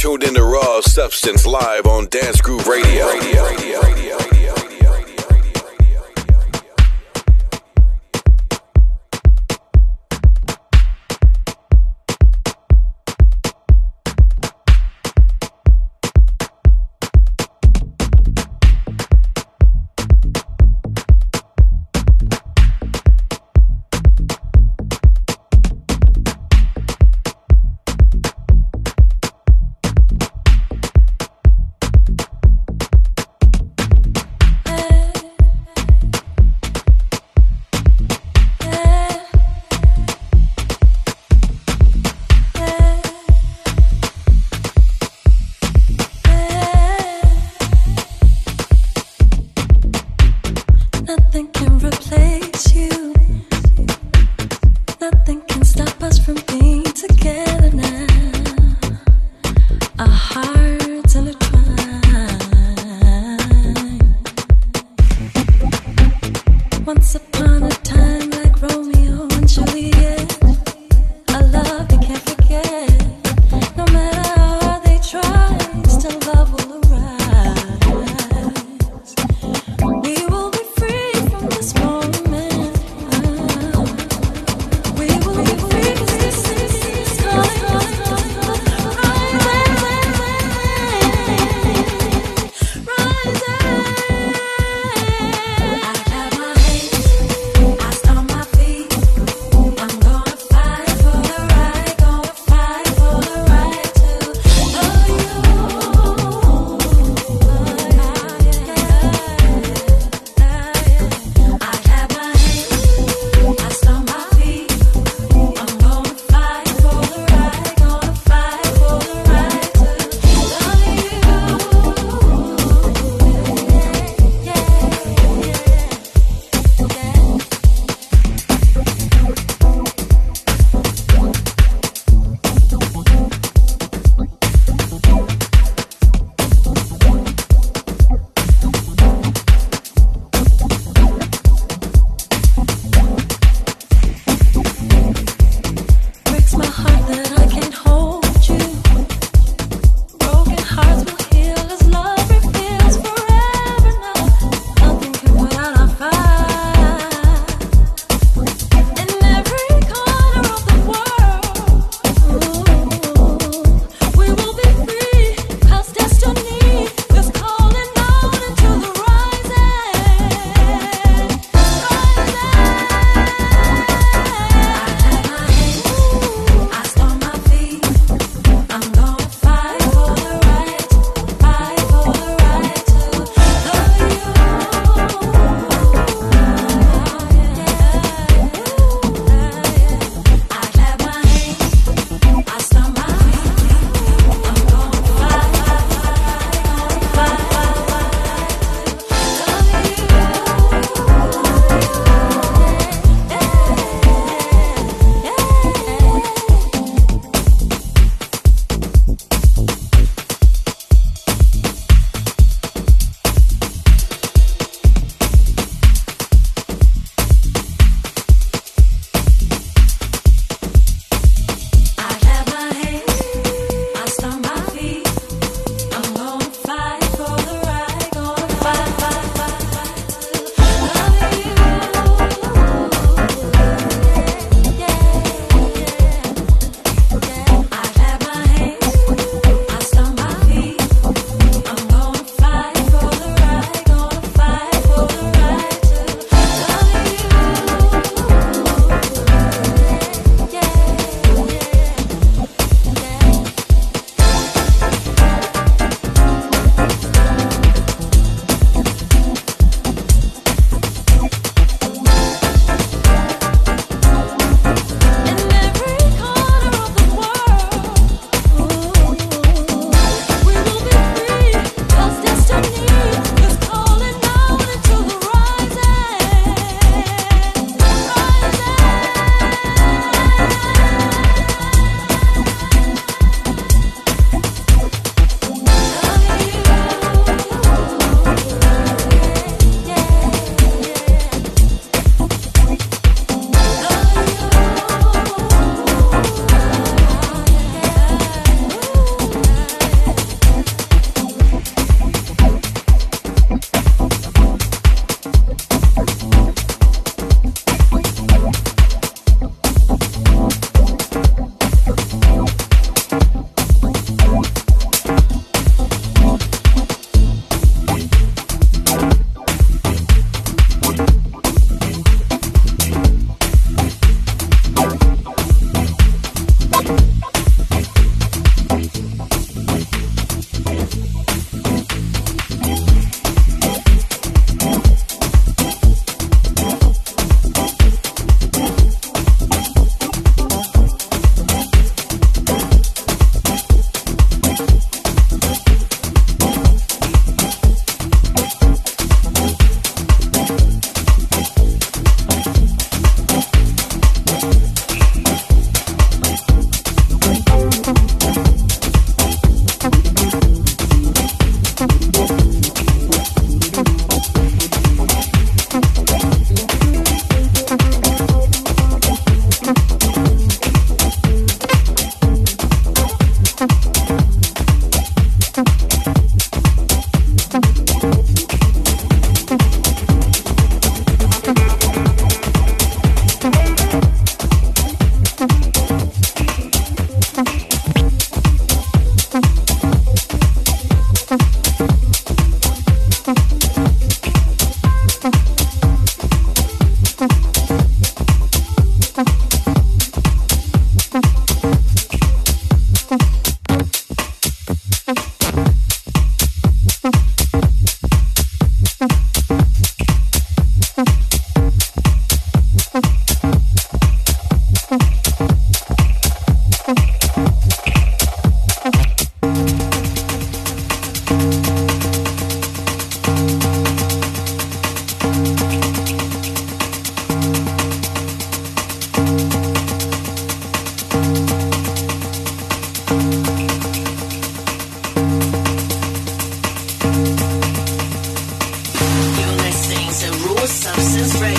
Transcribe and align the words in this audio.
Tuned 0.00 0.22
into 0.22 0.42
Raw 0.42 0.80
Substance 0.80 1.44
live 1.44 1.84
on 1.84 2.06
Dance 2.06 2.40
Groove. 2.40 2.66
Radio, 2.66 3.06
radio, 3.06 3.44
radio, 3.44 3.80
radio. 3.82 4.29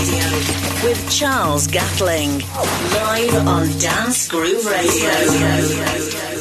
Radio 0.01 0.23
with 0.83 1.11
Charles 1.11 1.67
Gatling. 1.67 2.39
Live 2.39 3.47
on 3.47 3.67
Dance 3.77 4.27
Groove 4.27 4.65
Radio. 4.65 6.40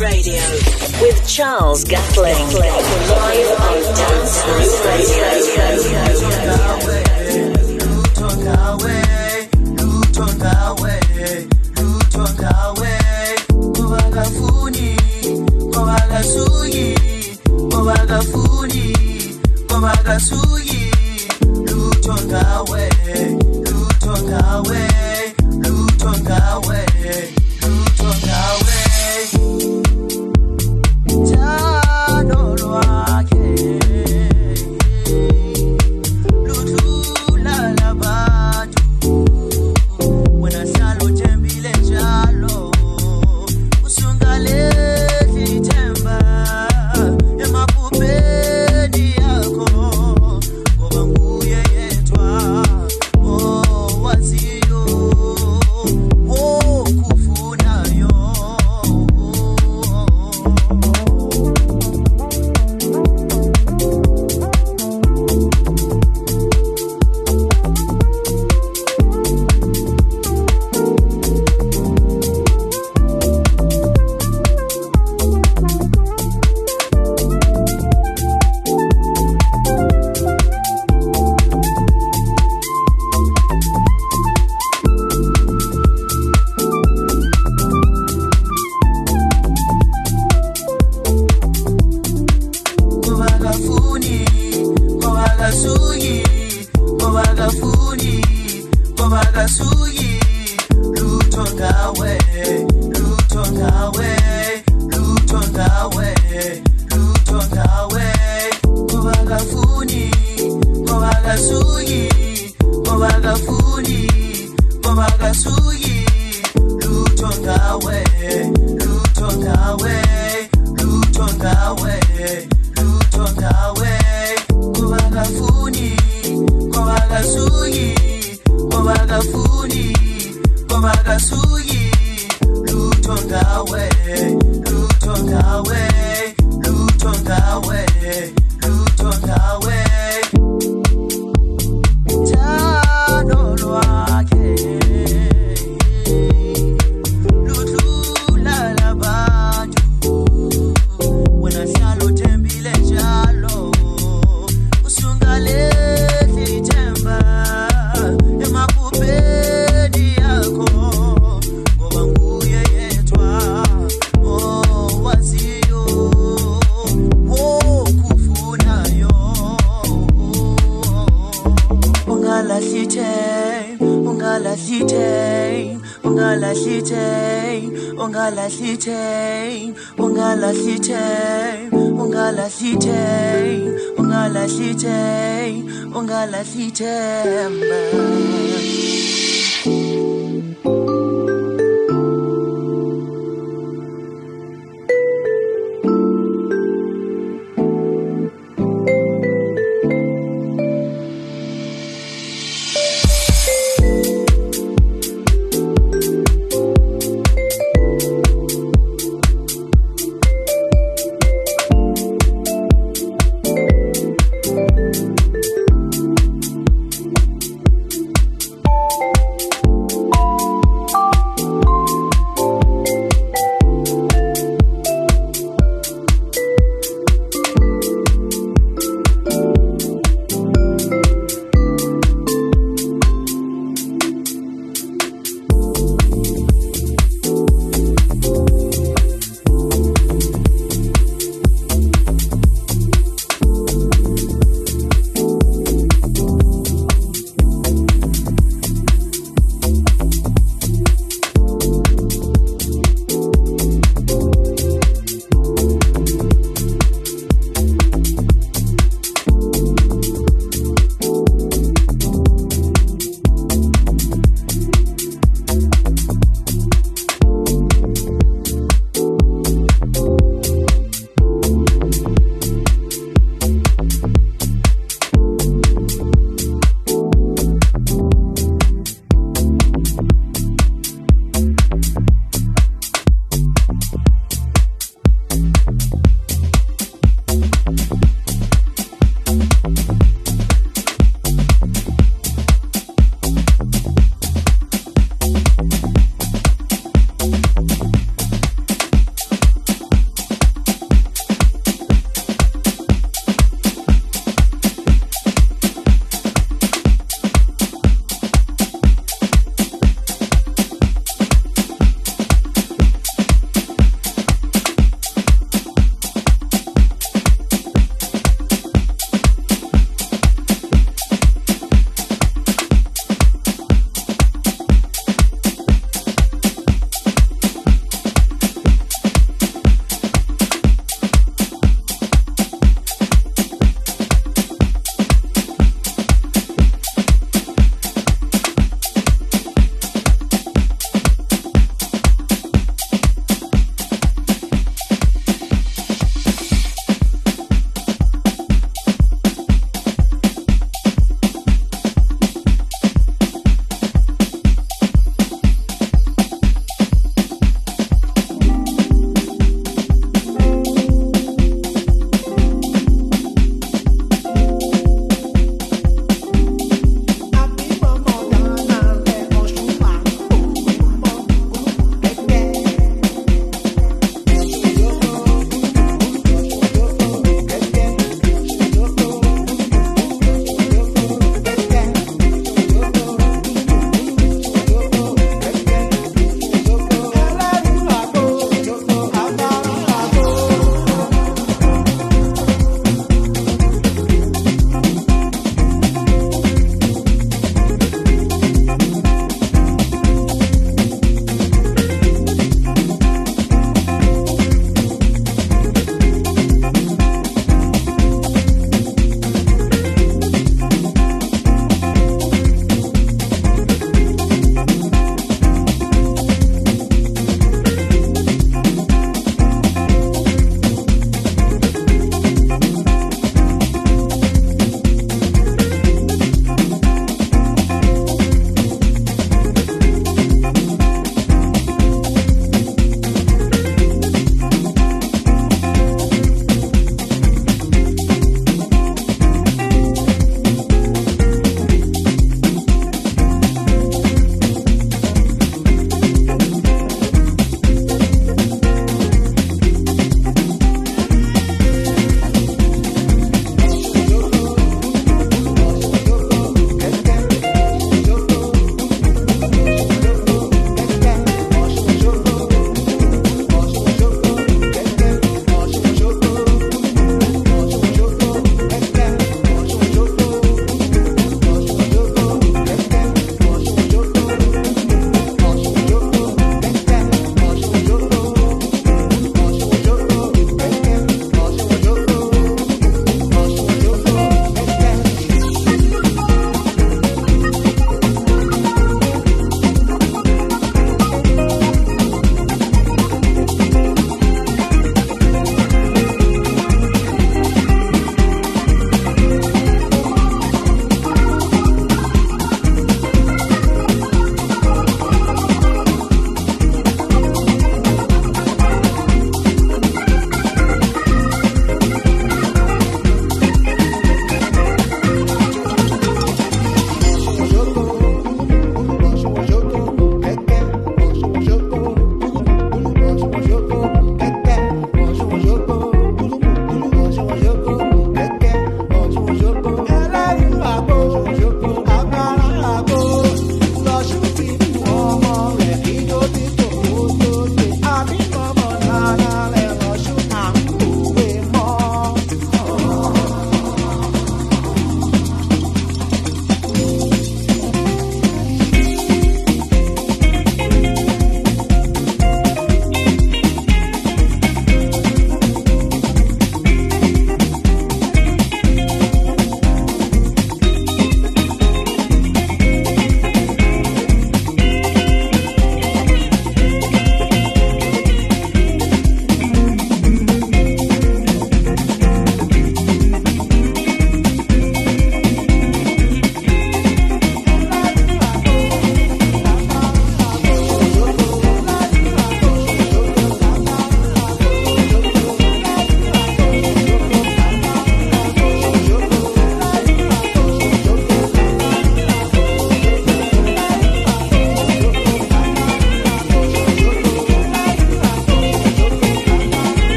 Radio 0.00 0.40
with 1.00 1.26
Charles 1.26 1.82
Gatling. 1.82 2.36